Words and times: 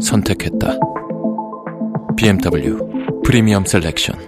선택했다. 0.00 0.78
BMW 2.16 2.78
프리미엄 3.24 3.64
셀렉션. 3.64 4.18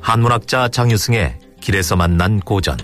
한문학자 0.00 0.68
장유승의 0.68 1.38
길에서 1.60 1.96
만난 1.96 2.40
고전. 2.40 2.76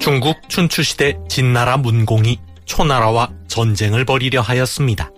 중국 0.00 0.48
춘추시대 0.48 1.18
진나라 1.28 1.76
문공이 1.76 2.40
초나라와 2.64 3.30
전쟁을 3.46 4.04
벌이려 4.04 4.40
하였습니다. 4.40 5.10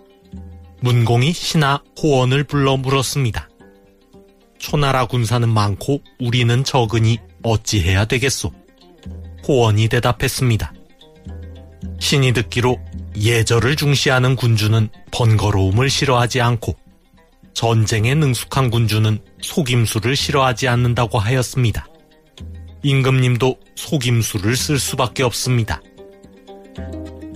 문공이 0.83 1.33
신하 1.33 1.83
호원을 2.03 2.45
불러 2.45 2.77
물었습니다. 2.77 3.49
초나라 4.59 5.07
군사는 5.07 5.49
많고 5.49 6.01
우리는 6.19 6.65
적으니 6.65 7.19
어찌해야 7.43 8.07
되겠소? 8.07 8.53
호원이 9.47 9.89
대답했습니다. 9.89 10.73
신이 11.99 12.33
듣기로 12.33 12.79
예절을 13.17 13.77
중시하는 13.77 14.37
군주는 14.37 14.89
번거로움을 15.11 15.91
싫어하지 15.91 16.41
않고 16.41 16.77
전쟁에 17.53 18.15
능숙한 18.15 18.71
군주는 18.71 19.19
속임수를 19.43 20.17
싫어하지 20.17 20.69
않는다고 20.69 21.19
하였습니다. 21.19 21.87
임금님도 22.83 23.59
속임수를 23.77 24.57
쓸 24.57 24.79
수밖에 24.79 25.23
없습니다. 25.23 25.83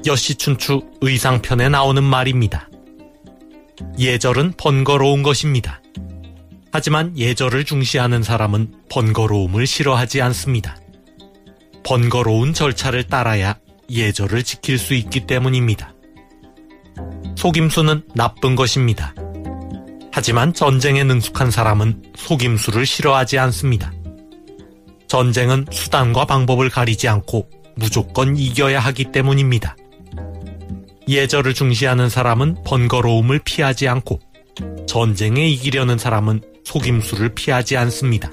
여시춘추 0.06 0.82
의상편에 1.00 1.68
나오는 1.68 2.02
말입니다. 2.02 2.68
예절은 3.98 4.54
번거로운 4.56 5.22
것입니다. 5.22 5.80
하지만 6.72 7.16
예절을 7.16 7.64
중시하는 7.64 8.22
사람은 8.22 8.72
번거로움을 8.90 9.66
싫어하지 9.66 10.22
않습니다. 10.22 10.76
번거로운 11.84 12.52
절차를 12.52 13.04
따라야 13.04 13.58
예절을 13.90 14.42
지킬 14.42 14.78
수 14.78 14.94
있기 14.94 15.26
때문입니다. 15.26 15.94
속임수는 17.36 18.02
나쁜 18.14 18.56
것입니다. 18.56 19.14
하지만 20.10 20.54
전쟁에 20.54 21.04
능숙한 21.04 21.50
사람은 21.50 22.02
속임수를 22.16 22.86
싫어하지 22.86 23.38
않습니다. 23.38 23.92
전쟁은 25.08 25.66
수단과 25.70 26.24
방법을 26.24 26.70
가리지 26.70 27.08
않고 27.08 27.50
무조건 27.76 28.36
이겨야 28.36 28.80
하기 28.80 29.12
때문입니다. 29.12 29.76
예절을 31.08 31.54
중시하는 31.54 32.08
사람은 32.08 32.64
번거로움을 32.64 33.40
피하지 33.44 33.88
않고 33.88 34.20
전쟁에 34.86 35.48
이기려는 35.48 35.98
사람은 35.98 36.42
속임수를 36.64 37.34
피하지 37.34 37.76
않습니다. 37.76 38.30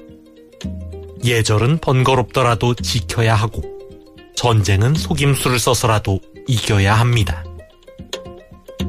예절은 1.24 1.80
번거롭더라도 1.80 2.74
지켜야 2.76 3.36
하고 3.36 3.62
전쟁은 4.36 4.96
속임수를 4.96 5.60
써서라도 5.60 6.20
이겨야 6.48 6.96
합니다. 6.96 7.44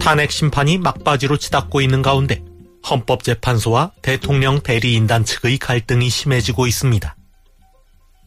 탄핵 0.00 0.30
심판이 0.30 0.78
막바지로 0.78 1.36
치닫고 1.36 1.80
있는 1.80 2.02
가운데 2.02 2.42
헌법재판소와 2.88 3.92
대통령 4.02 4.60
대리인단 4.60 5.24
측의 5.24 5.58
갈등이 5.58 6.08
심해지고 6.08 6.66
있습니다. 6.66 7.16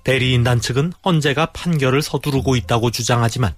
대리인단 0.04 0.62
측은 0.62 0.94
헌재가 1.04 1.48
판결을 1.48 2.02
서두르고 2.02 2.56
있다고 2.56 2.92
주장하지만 2.92 3.56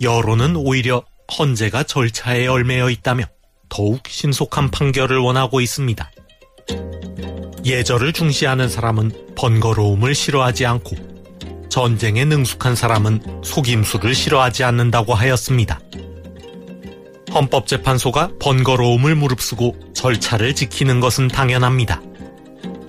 여론은 0.00 0.56
오히려 0.56 1.04
헌재가 1.38 1.84
절차에 1.84 2.46
얽매여 2.46 2.90
있다며 2.90 3.24
더욱 3.68 4.02
신속한 4.06 4.70
판결을 4.70 5.18
원하고 5.18 5.60
있습니다. 5.60 6.10
예절을 7.64 8.12
중시하는 8.12 8.68
사람은 8.68 9.34
번거로움을 9.36 10.14
싫어하지 10.14 10.66
않고 10.66 10.96
전쟁에 11.68 12.24
능숙한 12.26 12.76
사람은 12.76 13.42
속임수를 13.42 14.14
싫어하지 14.14 14.64
않는다고 14.64 15.14
하였습니다. 15.14 15.80
헌법재판소가 17.32 18.32
번거로움을 18.38 19.14
무릅쓰고 19.14 19.76
절차를 19.94 20.54
지키는 20.54 21.00
것은 21.00 21.28
당연합니다. 21.28 22.02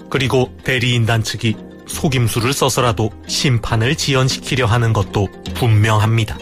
그리고 0.10 0.52
대리인단 0.66 1.24
측이 1.24 1.56
속임수를 1.88 2.52
써서라도 2.52 3.10
심판을 3.26 3.96
지연시키려 3.96 4.66
하는 4.66 4.92
것도 4.92 5.30
분명합니다. 5.54 6.38